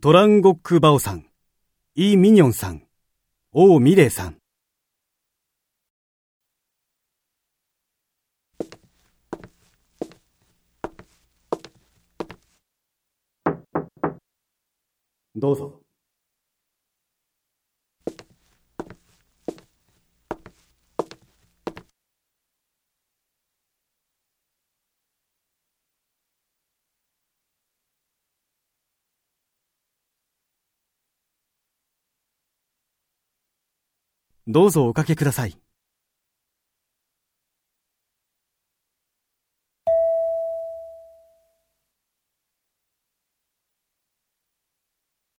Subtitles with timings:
[0.00, 1.26] トランゴック・バオさん、
[1.96, 2.86] イ・ミニョンさん、
[3.52, 4.36] オー・ミレイさん。
[15.34, 15.87] どうぞ。
[34.50, 35.58] どうぞおかけください。